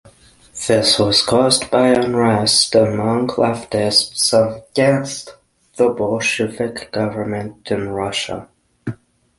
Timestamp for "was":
0.97-1.21